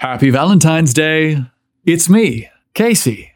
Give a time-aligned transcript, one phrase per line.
[0.00, 1.44] Happy Valentine's Day.
[1.84, 3.32] It's me, Casey,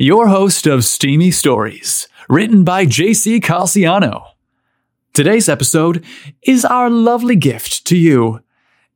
[0.00, 4.30] your host of Steamy Stories, written by JC Calciano.
[5.14, 6.04] Today's episode
[6.42, 8.40] is our lovely gift to you.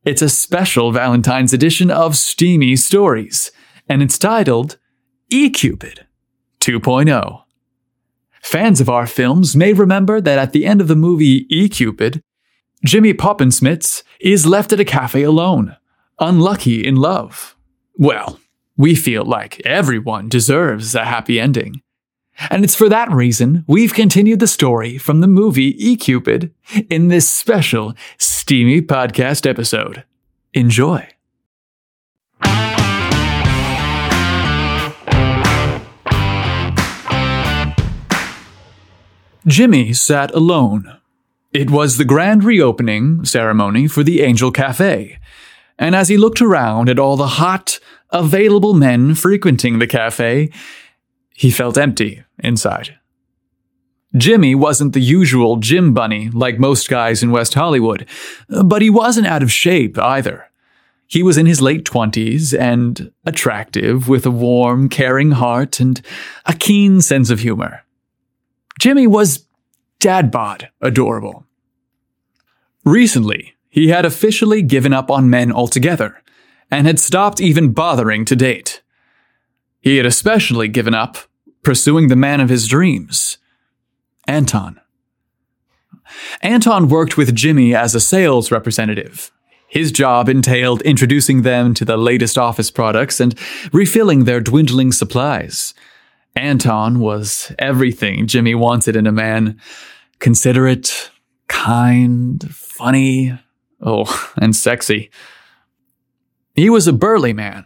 [0.04, 3.52] It's a special Valentine's edition of Steamy Stories,
[3.88, 4.78] and it's titled
[5.30, 6.04] E-Cupid
[6.58, 7.44] 2.0.
[8.42, 12.20] Fans of our films may remember that at the end of the movie E-Cupid,
[12.84, 15.76] Jimmy Poppensmits is left at a cafe alone,
[16.18, 17.56] unlucky in love.
[17.96, 18.40] Well,
[18.76, 21.82] we feel like everyone deserves a happy ending.
[22.50, 26.54] And it's for that reason we've continued the story from the movie E-Cupid
[26.88, 30.04] in this special steamy podcast episode.
[30.54, 31.08] Enjoy.
[39.46, 40.98] Jimmy sat alone.
[41.52, 45.18] It was the grand reopening ceremony for the Angel Cafe,
[45.78, 47.78] and as he looked around at all the hot,
[48.10, 50.50] available men frequenting the cafe,
[51.34, 52.98] he felt empty inside.
[54.16, 58.06] Jimmy wasn't the usual gym bunny like most guys in West Hollywood,
[58.48, 60.50] but he wasn't out of shape either.
[61.06, 66.00] He was in his late twenties and attractive with a warm, caring heart and
[66.46, 67.84] a keen sense of humor.
[68.78, 69.46] Jimmy was
[69.98, 71.46] dad bod adorable.
[72.84, 76.22] Recently, he had officially given up on men altogether
[76.70, 78.82] and had stopped even bothering to date.
[79.80, 81.16] He had especially given up
[81.64, 83.38] pursuing the man of his dreams,
[84.28, 84.78] Anton.
[86.42, 89.32] Anton worked with Jimmy as a sales representative.
[89.68, 93.34] His job entailed introducing them to the latest office products and
[93.72, 95.72] refilling their dwindling supplies.
[96.36, 99.58] Anton was everything Jimmy wanted in a man
[100.18, 101.10] considerate,
[101.48, 103.38] kind, funny,
[103.82, 105.10] oh, and sexy.
[106.54, 107.64] He was a burly man,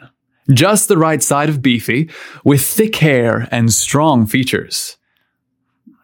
[0.52, 2.10] just the right side of beefy,
[2.44, 4.96] with thick hair and strong features.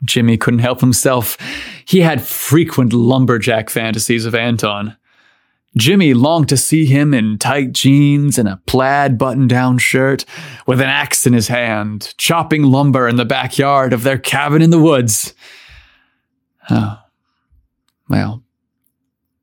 [0.05, 1.37] Jimmy couldn't help himself.
[1.85, 4.97] He had frequent lumberjack fantasies of Anton.
[5.77, 10.25] Jimmy longed to see him in tight jeans and a plaid button down shirt,
[10.67, 14.71] with an axe in his hand, chopping lumber in the backyard of their cabin in
[14.71, 15.35] the woods.
[16.69, 16.99] Oh,
[18.09, 18.42] well.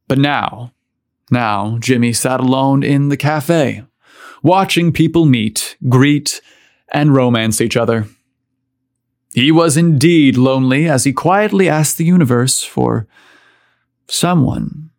[0.10, 0.74] But now,
[1.30, 3.84] now Jimmy sat alone in the cafe,
[4.42, 6.42] watching people meet, greet,
[6.92, 8.08] and romance each other.
[9.36, 13.08] He was indeed lonely as he quietly asked the universe for
[14.08, 14.90] someone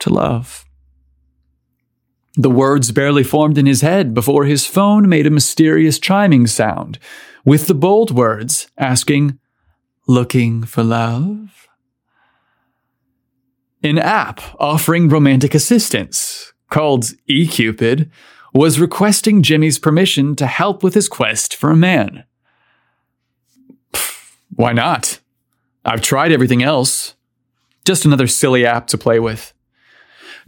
[0.00, 0.66] to love.
[2.36, 6.98] The words barely formed in his head before his phone made a mysterious chiming sound,
[7.46, 9.38] with the bold words asking,
[10.06, 11.69] Looking for love?
[13.82, 18.10] An app offering romantic assistance, called eCupid,
[18.52, 22.24] was requesting Jimmy's permission to help with his quest for a man.
[23.92, 25.20] Pfft, why not?
[25.84, 27.14] I've tried everything else.
[27.84, 29.54] Just another silly app to play with.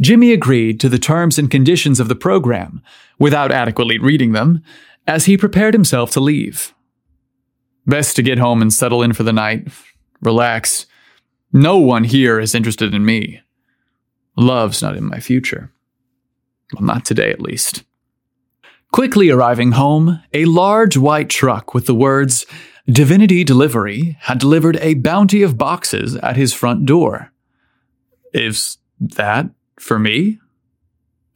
[0.01, 2.83] Jimmy agreed to the terms and conditions of the program
[3.19, 4.63] without adequately reading them
[5.07, 6.75] as he prepared himself to leave.
[7.87, 9.69] Best to get home and settle in for the night.
[10.21, 10.87] Relax.
[11.53, 13.41] No one here is interested in me.
[14.37, 15.71] Love's not in my future.
[16.73, 17.85] Well, not today, at least.
[18.91, 22.47] Quickly arriving home, a large white truck with the words
[22.87, 27.33] Divinity Delivery had delivered a bounty of boxes at his front door.
[28.33, 30.39] Is that for me?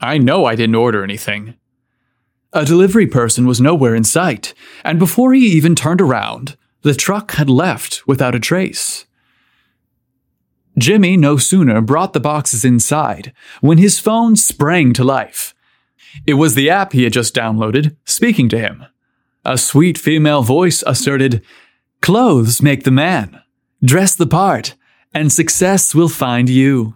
[0.01, 1.55] I know I didn't order anything.
[2.53, 7.33] A delivery person was nowhere in sight, and before he even turned around, the truck
[7.33, 9.07] had left without a trace.
[10.79, 15.55] Jimmy no sooner brought the boxes inside when his phone sprang to life.
[16.27, 18.85] It was the app he had just downloaded speaking to him.
[19.45, 21.43] A sweet female voice asserted,
[22.03, 23.41] Clothes make the man.
[23.85, 24.75] Dress the part,
[25.15, 26.95] and success will find you.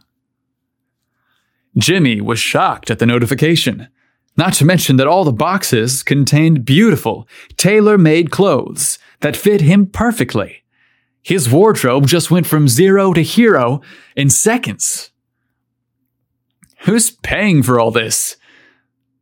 [1.79, 3.89] Jimmy was shocked at the notification,
[4.37, 9.87] not to mention that all the boxes contained beautiful, tailor made clothes that fit him
[9.87, 10.60] perfectly.
[11.23, 13.83] His wardrobe just went from zero to hero
[14.17, 15.11] in seconds.
[16.81, 18.37] Who's paying for all this?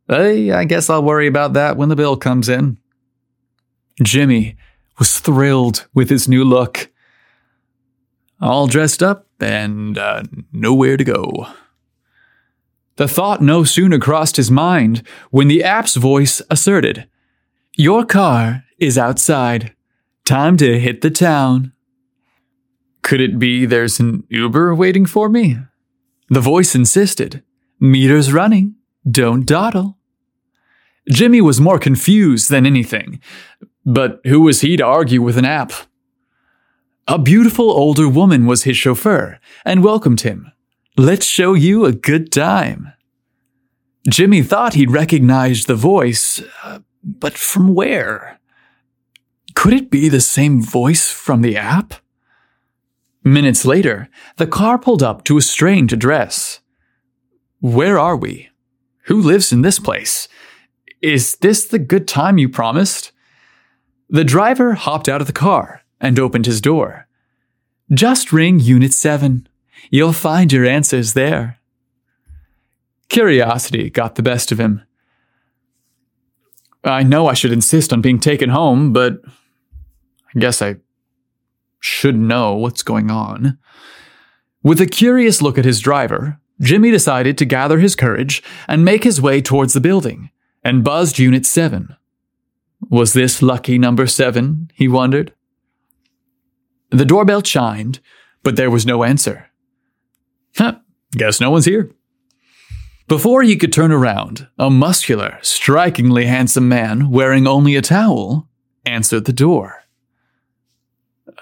[0.07, 2.77] Hey, I guess I'll worry about that when the bill comes in.
[4.01, 4.55] Jimmy
[4.97, 6.89] was thrilled with his new look.
[8.41, 10.23] All dressed up and uh,
[10.53, 11.47] nowhere to go.
[12.95, 17.07] The thought no sooner crossed his mind when the app's voice asserted,
[17.75, 19.73] Your car is outside.
[20.25, 21.71] Time to hit the town.
[23.09, 25.57] Could it be there's an Uber waiting for me?
[26.27, 27.41] The voice insisted,
[27.79, 28.75] Meter's running.
[29.09, 29.97] Don't dawdle.
[31.09, 33.19] Jimmy was more confused than anything.
[33.83, 35.71] But who was he to argue with an app?
[37.07, 40.51] A beautiful older woman was his chauffeur and welcomed him.
[40.95, 42.93] Let's show you a good time.
[44.07, 48.39] Jimmy thought he'd recognized the voice, uh, but from where?
[49.55, 51.95] Could it be the same voice from the app?
[53.23, 56.61] Minutes later, the car pulled up to a strange address.
[57.59, 58.49] Where are we?
[59.05, 60.27] Who lives in this place?
[61.01, 63.11] Is this the good time you promised?
[64.09, 67.07] The driver hopped out of the car and opened his door.
[67.93, 69.47] Just ring Unit 7.
[69.89, 71.59] You'll find your answers there.
[73.09, 74.83] Curiosity got the best of him.
[76.83, 80.77] I know I should insist on being taken home, but I guess I
[81.79, 83.57] should know what's going on.
[84.63, 89.03] With a curious look at his driver, Jimmy decided to gather his courage and make
[89.03, 90.29] his way towards the building
[90.63, 91.95] and buzzed Unit 7.
[92.89, 94.71] Was this lucky number 7?
[94.73, 95.33] he wondered.
[96.91, 97.99] The doorbell chimed,
[98.43, 99.49] but there was no answer.
[100.57, 100.79] Huh,
[101.11, 101.91] guess no one's here.
[103.07, 108.47] Before he could turn around, a muscular, strikingly handsome man wearing only a towel
[108.85, 109.78] answered the door.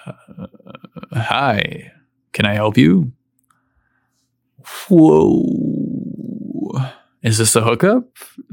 [0.08, 0.48] Uh,
[1.14, 1.92] hi,
[2.34, 3.12] can I help you?
[4.90, 5.44] Whoa.
[7.24, 8.06] Is this a hookup?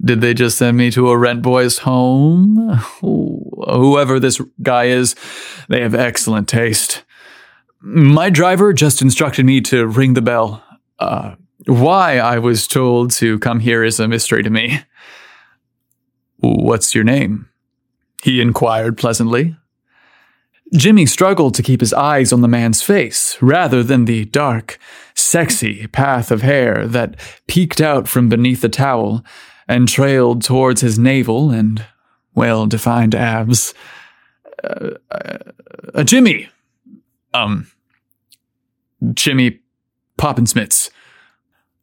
[0.03, 2.57] Did they just send me to a rent boy's home?
[3.01, 5.15] Whoever this guy is,
[5.69, 7.05] they have excellent taste.
[7.81, 10.65] My driver just instructed me to ring the bell.
[10.99, 11.35] Uh,
[11.67, 14.81] why I was told to come here is a mystery to me.
[16.39, 17.49] What's your name?
[18.23, 19.57] He inquired pleasantly.
[20.77, 24.79] Jimmy struggled to keep his eyes on the man's face rather than the dark,
[25.15, 27.17] sexy path of hair that
[27.47, 29.25] peeked out from beneath the towel
[29.69, 31.85] and trailed towards his navel and
[32.35, 33.73] well defined abs.
[34.63, 36.49] Uh, uh, Jimmy!
[37.33, 37.71] Um,
[39.13, 39.61] Jimmy
[40.19, 40.91] Poppensmitz.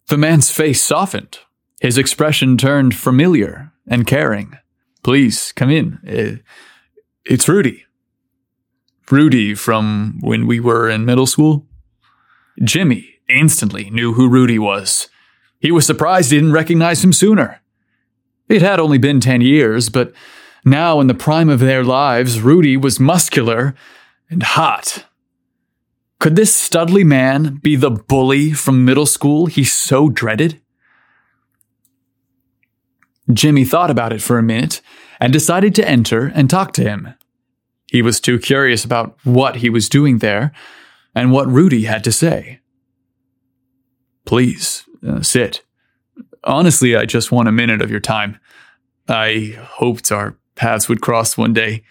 [0.08, 1.40] The man's face softened.
[1.80, 4.58] His expression turned familiar and caring.
[5.04, 6.44] Please come in.
[7.26, 7.86] It's Rudy.
[9.12, 11.68] Rudy from when we were in middle school?
[12.64, 15.10] Jimmy instantly knew who Rudy was.
[15.60, 17.62] He was surprised he didn't recognize him sooner.
[18.50, 20.14] It had only been 10 years, but
[20.66, 23.76] now in the prime of their lives, Rudy was muscular
[24.30, 25.06] and hot.
[26.20, 30.62] Could this studly man be the bully from middle school he so dreaded?
[33.32, 34.82] Jimmy thought about it for a minute
[35.20, 37.14] and decided to enter and talk to him.
[37.92, 40.54] He was too curious about what he was doing there
[41.14, 42.62] and what Rudy had to say.
[44.26, 45.66] Please, uh, sit.
[46.46, 48.40] Honestly, I just want a minute of your time.
[49.10, 51.84] I hoped our paths would cross one day.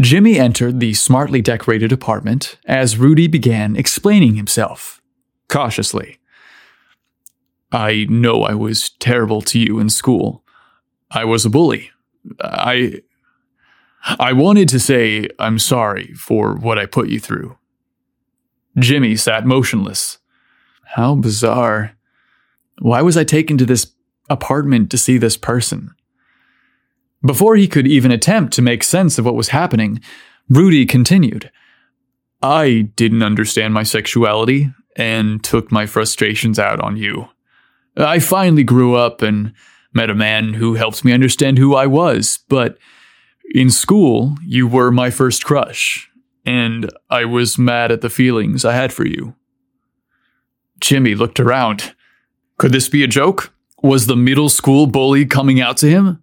[0.00, 5.00] Jimmy entered the smartly decorated apartment as Rudy began explaining himself,
[5.48, 6.18] cautiously.
[7.70, 10.42] I know I was terrible to you in school.
[11.12, 11.92] I was a bully.
[12.40, 13.02] I
[14.04, 17.56] I wanted to say I'm sorry for what I put you through.
[18.78, 20.18] Jimmy sat motionless.
[20.94, 21.96] How bizarre.
[22.80, 23.92] Why was I taken to this
[24.28, 25.94] apartment to see this person?
[27.24, 30.00] Before he could even attempt to make sense of what was happening,
[30.48, 31.50] Rudy continued.
[32.42, 37.28] I didn't understand my sexuality and took my frustrations out on you.
[37.96, 39.54] I finally grew up and
[39.94, 42.76] met a man who helped me understand who I was, but
[43.54, 46.10] in school, you were my first crush,
[46.44, 49.36] and I was mad at the feelings I had for you.
[50.80, 51.94] Jimmy looked around.
[52.58, 53.54] Could this be a joke?
[53.80, 56.20] Was the middle school bully coming out to him?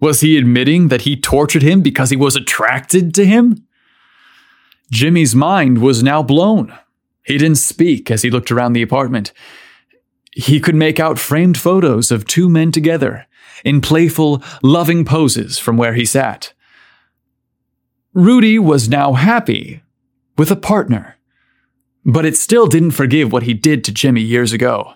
[0.00, 3.66] Was he admitting that he tortured him because he was attracted to him?
[4.90, 6.72] Jimmy's mind was now blown.
[7.22, 9.32] He didn't speak as he looked around the apartment.
[10.32, 13.26] He could make out framed photos of two men together,
[13.62, 16.54] in playful, loving poses from where he sat.
[18.14, 19.82] Rudy was now happy
[20.36, 21.16] with a partner,
[22.04, 24.94] but it still didn't forgive what he did to Jimmy years ago.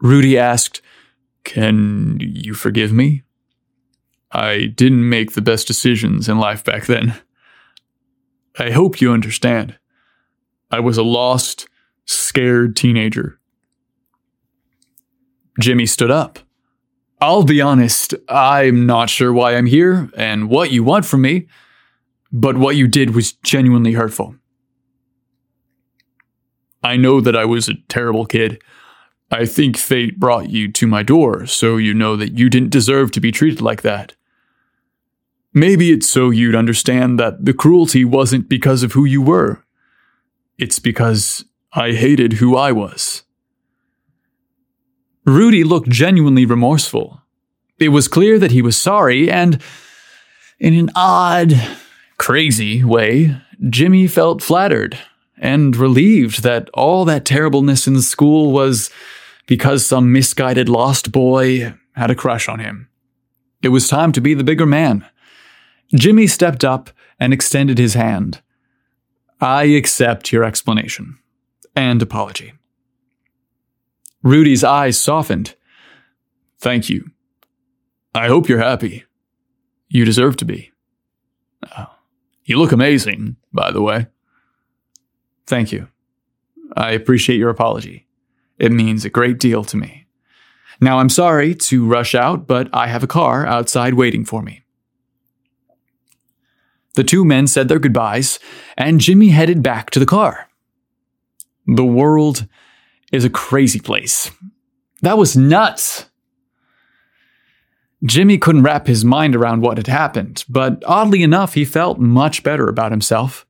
[0.00, 0.82] Rudy asked,
[1.44, 3.22] Can you forgive me?
[4.32, 7.14] I didn't make the best decisions in life back then.
[8.58, 9.78] I hope you understand.
[10.70, 11.68] I was a lost,
[12.04, 13.38] scared teenager.
[15.58, 16.38] Jimmy stood up.
[17.20, 21.46] I'll be honest, I'm not sure why I'm here and what you want from me,
[22.30, 24.36] but what you did was genuinely hurtful.
[26.82, 28.62] I know that I was a terrible kid.
[29.30, 33.10] I think fate brought you to my door so you know that you didn't deserve
[33.12, 34.14] to be treated like that.
[35.52, 39.64] Maybe it's so you'd understand that the cruelty wasn't because of who you were.
[40.58, 43.22] It's because I hated who I was.
[45.26, 47.20] Rudy looked genuinely remorseful.
[47.78, 49.60] It was clear that he was sorry, and
[50.58, 51.52] in an odd,
[52.16, 53.36] crazy way,
[53.68, 54.96] Jimmy felt flattered
[55.36, 58.88] and relieved that all that terribleness in school was
[59.46, 62.88] because some misguided lost boy had a crush on him.
[63.62, 65.04] It was time to be the bigger man.
[65.94, 68.40] Jimmy stepped up and extended his hand.
[69.40, 71.18] I accept your explanation
[71.74, 72.52] and apology.
[74.26, 75.54] Rudy's eyes softened.
[76.58, 77.12] Thank you.
[78.12, 79.04] I hope you're happy.
[79.88, 80.72] You deserve to be.
[81.78, 81.94] Oh,
[82.44, 84.08] you look amazing, by the way.
[85.46, 85.86] Thank you.
[86.76, 88.08] I appreciate your apology.
[88.58, 90.08] It means a great deal to me.
[90.80, 94.64] Now I'm sorry to rush out, but I have a car outside waiting for me.
[96.94, 98.40] The two men said their goodbyes,
[98.76, 100.48] and Jimmy headed back to the car.
[101.68, 102.48] The world
[103.12, 104.30] is a crazy place.
[105.02, 106.06] That was nuts.
[108.04, 112.42] Jimmy couldn't wrap his mind around what had happened, but oddly enough, he felt much
[112.42, 113.46] better about himself.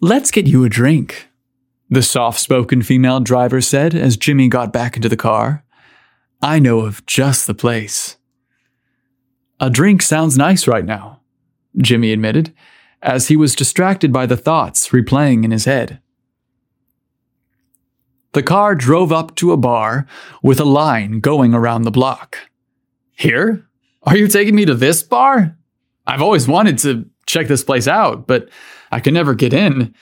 [0.00, 1.28] Let's get you a drink,
[1.88, 5.64] the soft spoken female driver said as Jimmy got back into the car.
[6.42, 8.16] I know of just the place.
[9.60, 11.20] A drink sounds nice right now,
[11.76, 12.54] Jimmy admitted,
[13.02, 16.00] as he was distracted by the thoughts replaying in his head.
[18.38, 20.06] The car drove up to a bar
[20.44, 22.38] with a line going around the block.
[23.16, 23.66] Here?
[24.04, 25.58] Are you taking me to this bar?
[26.06, 28.48] I've always wanted to check this place out, but
[28.92, 29.92] I can never get in.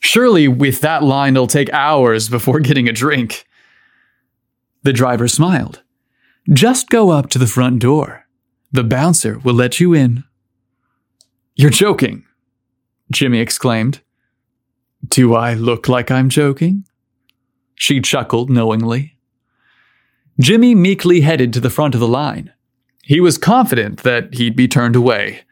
[0.00, 3.46] Surely, with that line, it'll take hours before getting a drink.
[4.82, 5.84] The driver smiled.
[6.52, 8.26] Just go up to the front door.
[8.72, 10.24] The bouncer will let you in.
[11.54, 12.24] You're joking,
[13.12, 14.00] Jimmy exclaimed.
[15.06, 16.86] Do I look like I'm joking?
[17.74, 19.16] She chuckled knowingly.
[20.40, 22.52] Jimmy meekly headed to the front of the line.
[23.02, 25.42] He was confident that he'd be turned away.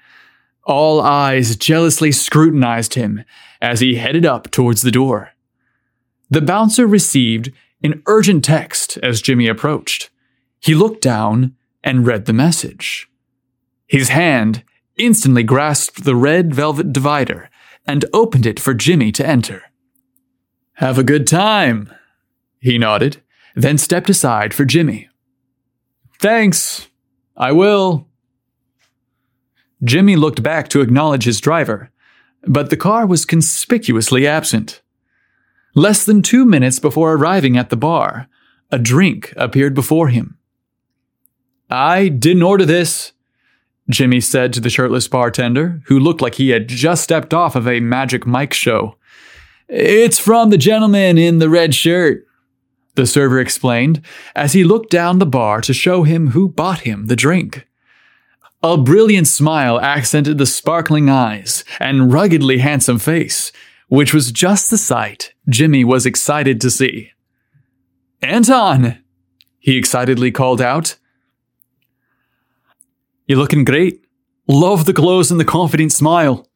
[0.64, 3.24] All eyes jealously scrutinized him
[3.60, 5.30] as he headed up towards the door.
[6.30, 7.52] The bouncer received
[7.82, 10.10] an urgent text as Jimmy approached.
[10.60, 13.08] He looked down and read the message.
[13.86, 14.62] His hand
[14.96, 17.50] instantly grasped the red velvet divider
[17.86, 19.64] and opened it for Jimmy to enter.
[20.74, 21.92] Have a good time,
[22.62, 23.20] he nodded,
[23.56, 25.08] then stepped aside for Jimmy.
[26.20, 26.88] Thanks.
[27.36, 28.06] I will.
[29.82, 31.90] Jimmy looked back to acknowledge his driver,
[32.44, 34.80] but the car was conspicuously absent.
[35.74, 38.28] Less than two minutes before arriving at the bar,
[38.70, 40.38] a drink appeared before him.
[41.68, 43.12] I didn't order this,
[43.90, 47.66] Jimmy said to the shirtless bartender, who looked like he had just stepped off of
[47.66, 48.96] a Magic Mike show.
[49.68, 52.26] It's from the gentleman in the red shirt
[52.94, 54.02] the server explained
[54.34, 57.66] as he looked down the bar to show him who bought him the drink.
[58.62, 63.50] A brilliant smile accented the sparkling eyes and ruggedly handsome face,
[63.88, 67.10] which was just the sight Jimmy was excited to see.
[68.20, 68.98] Anton!
[69.58, 70.96] he excitedly called out.
[73.26, 74.04] You're looking great.
[74.48, 76.48] Love the clothes and the confident smile.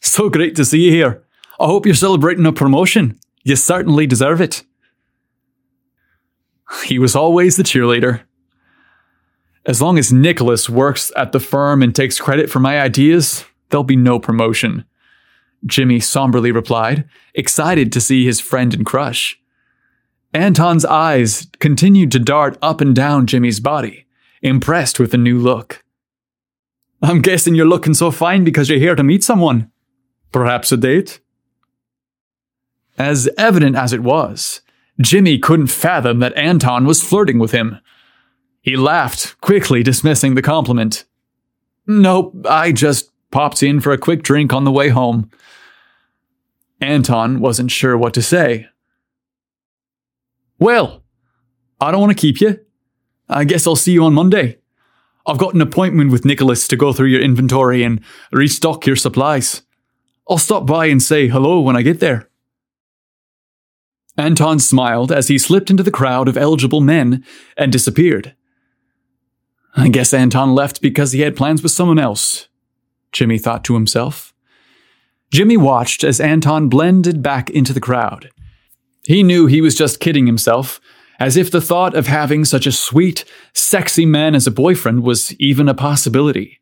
[0.00, 1.24] So great to see you here.
[1.58, 3.18] I hope you're celebrating a promotion.
[3.42, 4.62] You certainly deserve it.
[6.84, 8.22] He was always the cheerleader.
[9.64, 13.84] As long as Nicholas works at the firm and takes credit for my ideas, there'll
[13.84, 14.84] be no promotion.
[15.64, 19.38] Jimmy somberly replied, excited to see his friend and crush.
[20.34, 24.06] Anton's eyes continued to dart up and down Jimmy's body,
[24.40, 25.84] impressed with the new look.
[27.02, 29.70] I'm guessing you're looking so fine because you're here to meet someone.
[30.32, 31.20] Perhaps a date?
[32.98, 34.62] As evident as it was,
[35.04, 37.78] Jimmy couldn't fathom that Anton was flirting with him.
[38.62, 41.04] He laughed, quickly dismissing the compliment.
[41.86, 45.30] Nope, I just popped in for a quick drink on the way home.
[46.80, 48.68] Anton wasn't sure what to say.
[50.58, 51.02] Well,
[51.80, 52.60] I don't want to keep you.
[53.28, 54.58] I guess I'll see you on Monday.
[55.26, 58.00] I've got an appointment with Nicholas to go through your inventory and
[58.32, 59.62] restock your supplies.
[60.28, 62.28] I'll stop by and say hello when I get there.
[64.16, 67.24] Anton smiled as he slipped into the crowd of eligible men
[67.56, 68.34] and disappeared.
[69.74, 72.48] I guess Anton left because he had plans with someone else,
[73.10, 74.34] Jimmy thought to himself.
[75.30, 78.28] Jimmy watched as Anton blended back into the crowd.
[79.04, 80.78] He knew he was just kidding himself
[81.18, 85.32] as if the thought of having such a sweet, sexy man as a boyfriend was
[85.34, 86.60] even a possibility.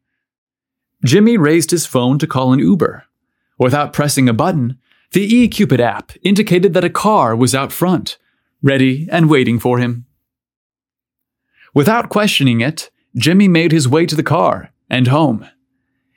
[1.04, 3.04] Jimmy raised his phone to call an Uber.
[3.58, 4.78] Without pressing a button,
[5.12, 8.16] the eCupid app indicated that a car was out front,
[8.62, 10.06] ready and waiting for him.
[11.74, 15.48] Without questioning it, Jimmy made his way to the car and home.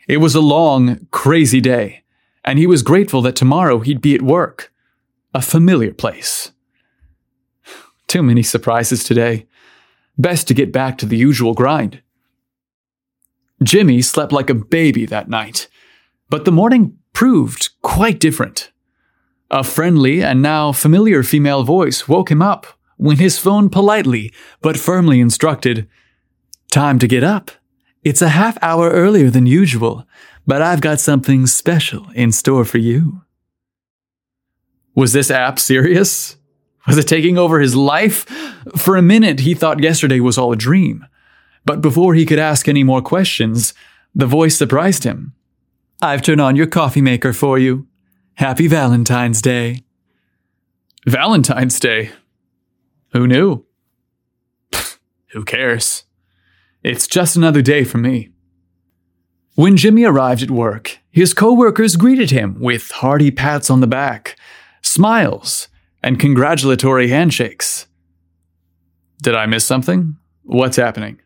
[0.07, 2.03] It was a long, crazy day,
[2.43, 4.71] and he was grateful that tomorrow he'd be at work.
[5.33, 6.51] A familiar place.
[8.07, 9.47] Too many surprises today.
[10.17, 12.03] Best to get back to the usual grind.
[13.63, 15.67] Jimmy slept like a baby that night,
[16.29, 18.71] but the morning proved quite different.
[19.51, 24.31] A friendly and now familiar female voice woke him up when his phone politely
[24.61, 25.87] but firmly instructed,
[26.71, 27.51] Time to get up.
[28.03, 30.07] It's a half hour earlier than usual,
[30.47, 33.21] but I've got something special in store for you.
[34.95, 36.37] Was this app serious?
[36.87, 38.25] Was it taking over his life?
[38.75, 41.05] For a minute, he thought yesterday was all a dream.
[41.63, 43.75] But before he could ask any more questions,
[44.15, 45.33] the voice surprised him.
[46.01, 47.87] I've turned on your coffee maker for you.
[48.35, 49.83] Happy Valentine's Day.
[51.05, 52.11] Valentine's Day?
[53.11, 53.65] Who knew?
[55.27, 56.05] who cares?
[56.83, 58.29] It's just another day for me.
[59.53, 64.35] When Jimmy arrived at work, his coworkers greeted him with hearty pats on the back,
[64.81, 65.67] smiles,
[66.01, 67.85] and congratulatory handshakes.
[69.21, 70.17] Did I miss something?
[70.41, 71.21] What's happening?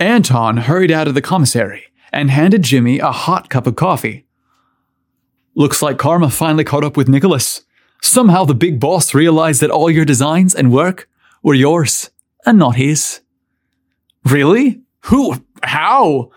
[0.00, 4.27] Anton hurried out of the commissary and handed Jimmy a hot cup of coffee.
[5.58, 7.64] Looks like karma finally caught up with Nicholas.
[8.00, 11.08] Somehow the big boss realized that all your designs and work
[11.42, 12.10] were yours
[12.46, 13.22] and not his.
[14.24, 14.82] Really?
[15.06, 15.44] Who?
[15.64, 16.30] How?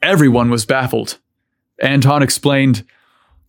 [0.00, 1.18] Everyone was baffled.
[1.82, 2.84] Anton explained,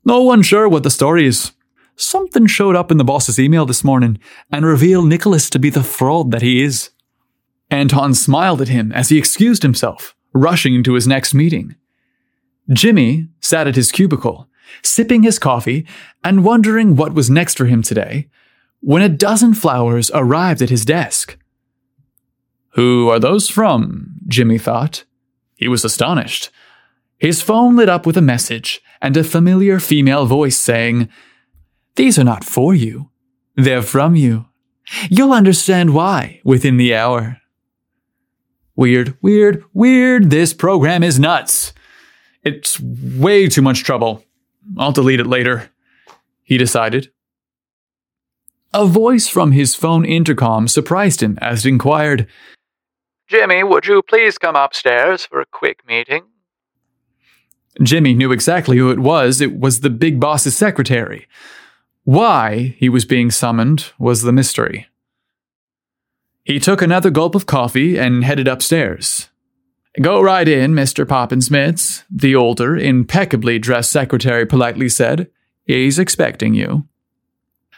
[0.04, 1.52] No one's sure what the story is.
[1.96, 4.18] Something showed up in the boss's email this morning
[4.52, 6.90] and revealed Nicholas to be the fraud that he is.
[7.70, 11.76] Anton smiled at him as he excused himself, rushing into his next meeting.
[12.74, 14.50] Jimmy sat at his cubicle,
[14.84, 15.86] sipping his coffee
[16.24, 18.30] and wondering what was next for him today,
[18.82, 21.38] when a dozen flowers arrived at his desk.
[22.70, 24.16] Who are those from?
[24.28, 25.06] Jimmy thought.
[25.56, 26.50] He was astonished.
[27.18, 31.08] His phone lit up with a message and a familiar female voice saying,
[31.96, 33.10] these are not for you.
[33.56, 34.48] They're from you.
[35.10, 37.40] You'll understand why within the hour.
[38.76, 40.30] Weird, weird, weird.
[40.30, 41.72] This program is nuts.
[42.44, 44.25] It's way too much trouble.
[44.78, 45.72] I'll delete it later,
[46.44, 47.12] he decided.
[48.74, 52.28] A voice from his phone intercom surprised him as it inquired,
[53.28, 56.26] Jimmy, would you please come upstairs for a quick meeting?
[57.82, 59.42] Jimmy knew exactly who it was.
[59.42, 61.28] It was the big boss's secretary.
[62.04, 64.88] Why he was being summoned was the mystery.
[66.44, 69.30] He took another gulp of coffee and headed upstairs.
[70.02, 71.06] Go right in, Mr.
[71.06, 75.30] Poppensmitz, the older, impeccably dressed secretary politely said.
[75.66, 76.88] He's expecting you.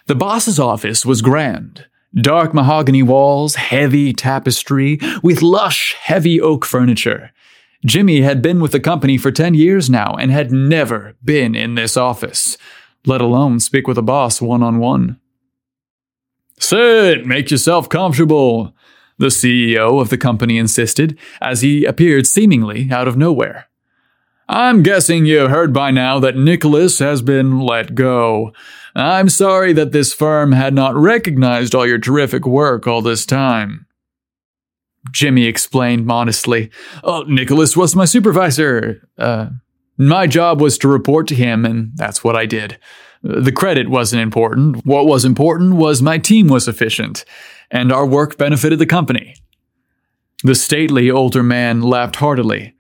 [0.08, 1.86] The boss's office was grand.
[2.16, 7.32] Dark mahogany walls, heavy tapestry, with lush, heavy oak furniture.
[7.86, 11.76] Jimmy had been with the company for 10 years now and had never been in
[11.76, 12.58] this office
[13.08, 15.20] let alone speak with a boss one on one.
[16.60, 18.74] Sit, make yourself comfortable,
[19.18, 23.68] the CEO of the company insisted as he appeared seemingly out of nowhere.
[24.50, 28.54] I'm guessing you heard by now that Nicholas has been let go.
[28.96, 33.86] I'm sorry that this firm had not recognized all your terrific work all this time.
[35.12, 36.70] Jimmy explained modestly.
[37.04, 39.08] Oh, Nicholas was my supervisor.
[39.18, 39.50] Uh,
[39.98, 42.78] my job was to report to him, and that's what I did.
[43.24, 44.86] The credit wasn't important.
[44.86, 47.26] What was important was my team was efficient,
[47.72, 49.36] and our work benefited the company.
[50.44, 52.76] The stately older man laughed heartily.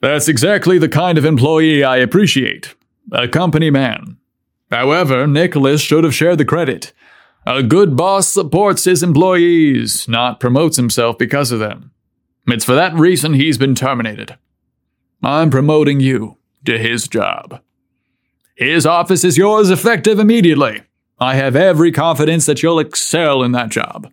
[0.00, 2.74] That's exactly the kind of employee I appreciate.
[3.12, 4.18] A company man.
[4.70, 6.92] However, Nicholas should have shared the credit.
[7.46, 11.92] A good boss supports his employees, not promotes himself because of them.
[12.46, 14.36] It's for that reason he's been terminated.
[15.22, 16.36] I'm promoting you
[16.66, 17.60] to his job.
[18.56, 20.82] His office is yours effective immediately.
[21.20, 24.12] I have every confidence that you'll excel in that job.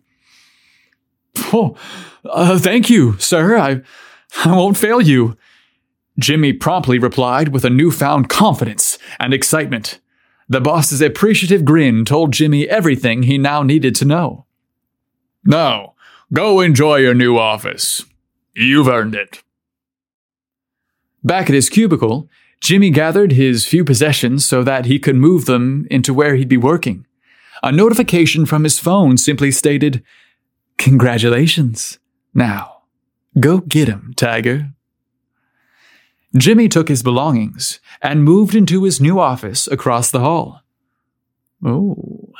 [1.52, 1.76] Oh,
[2.24, 3.56] uh, thank you, sir.
[3.56, 3.82] I,
[4.44, 5.36] I won't fail you.
[6.18, 10.00] Jimmy promptly replied with a newfound confidence and excitement.
[10.48, 14.46] The boss's appreciative grin told Jimmy everything he now needed to know.
[15.44, 15.94] Now,
[16.32, 18.04] go enjoy your new office.
[18.54, 19.42] You've earned it.
[21.22, 22.28] Back at his cubicle,
[22.60, 26.56] Jimmy gathered his few possessions so that he could move them into where he'd be
[26.56, 27.06] working.
[27.62, 30.02] a notification from his phone simply stated,
[30.78, 31.98] Congratulations.
[32.34, 32.82] Now,
[33.38, 34.72] go get him, Tiger.
[36.36, 40.62] Jimmy took his belongings and moved into his new office across the hall.
[41.64, 42.30] Oh,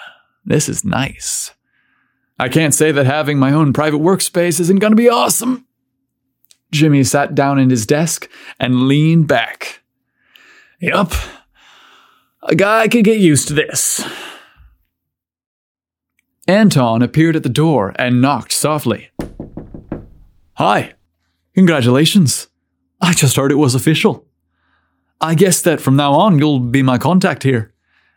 [0.45, 1.53] this is nice.
[2.39, 5.67] I can't say that having my own private workspace isn't going to be awesome.
[6.71, 8.29] Jimmy sat down at his desk
[8.61, 9.83] and leaned back.
[10.79, 11.13] Yup,
[12.43, 14.07] a guy could get used to this.
[16.49, 19.11] Anton appeared at the door and knocked softly.
[20.55, 20.95] Hi.
[21.55, 22.49] Congratulations.
[23.01, 24.27] I just heard it was official.
[25.21, 27.73] I guess that from now on you'll be my contact here,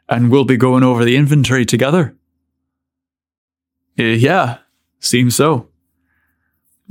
[0.08, 2.16] and we'll be going over the inventory together.
[3.98, 4.60] Uh, yeah,
[5.00, 5.70] seems so.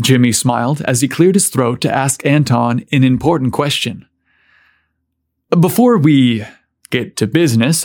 [0.00, 4.06] Jimmy smiled as he cleared his throat to ask Anton an important question.
[5.50, 6.44] Before we
[6.90, 7.84] get to business,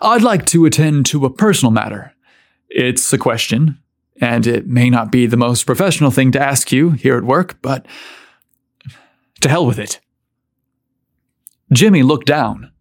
[0.00, 2.13] I'd like to attend to a personal matter.
[2.76, 3.78] It's a question,
[4.20, 7.62] and it may not be the most professional thing to ask you here at work,
[7.62, 7.86] but
[9.42, 10.00] to hell with it.
[11.72, 12.72] Jimmy looked down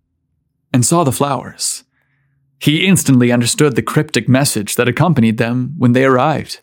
[0.73, 1.83] and saw the flowers.
[2.59, 6.61] He instantly understood the cryptic message that accompanied them when they arrived.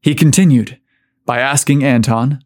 [0.00, 0.80] He continued
[1.26, 2.42] by asking Anton,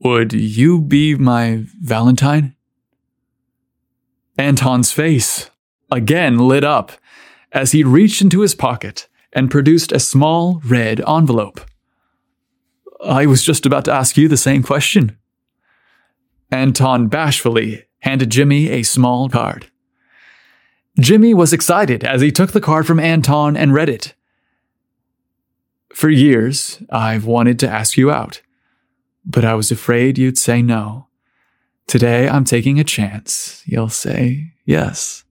[0.00, 2.56] Would you be my Valentine?
[4.36, 5.50] Anton's face
[5.92, 6.90] again lit up
[7.56, 11.62] as he reached into his pocket and produced a small red envelope.
[13.02, 15.16] I was just about to ask you the same question.
[16.50, 19.70] Anton bashfully handed Jimmy a small card.
[21.00, 24.14] Jimmy was excited as he took the card from Anton and read it.
[25.94, 28.42] For years, I've wanted to ask you out,
[29.24, 31.08] but I was afraid you'd say no.
[31.86, 33.62] Today, I'm taking a chance.
[33.64, 35.25] You'll say yes.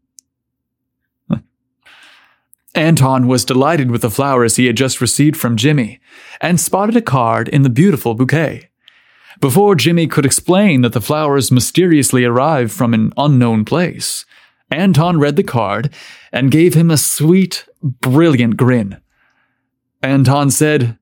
[2.75, 5.99] Anton was delighted with the flowers he had just received from Jimmy
[6.41, 8.69] and spotted a card in the beautiful bouquet.
[9.39, 14.25] Before Jimmy could explain that the flowers mysteriously arrived from an unknown place,
[14.71, 15.93] Anton read the card
[16.31, 19.01] and gave him a sweet, brilliant grin.
[20.01, 20.97] Anton said,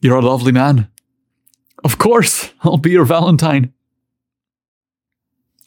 [0.00, 0.88] You're a lovely man.
[1.84, 3.72] Of course, I'll be your Valentine.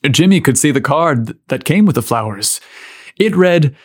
[0.09, 2.61] Jimmy could see the card that came with the flowers.
[3.17, 3.75] It read,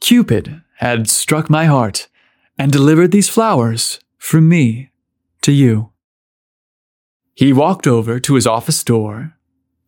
[0.00, 2.08] Cupid, had struck my heart
[2.58, 4.90] and delivered these flowers from me
[5.40, 5.92] to you.
[7.34, 9.36] He walked over to his office door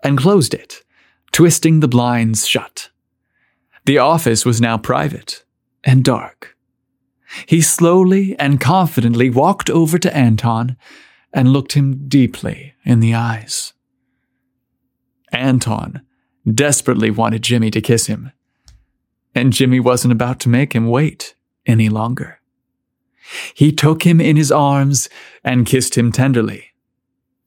[0.04, 0.85] and closed it,
[1.33, 2.90] twisting the blinds shut.
[3.87, 5.44] The office was now private
[5.83, 6.57] and dark.
[7.46, 10.76] He slowly and confidently walked over to Anton
[11.33, 13.72] and looked him deeply in the eyes.
[15.33, 16.02] Anton
[16.48, 18.30] desperately wanted Jimmy to kiss him,
[19.34, 21.34] and Jimmy wasn't about to make him wait
[21.66, 22.40] any longer.
[23.54, 25.08] He took him in his arms
[25.42, 26.72] and kissed him tenderly,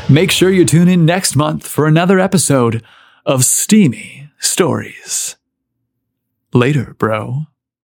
[0.10, 2.82] Make sure you tune in next month for another episode
[3.26, 5.36] of Steamy Stories.
[6.54, 7.48] Later, bro.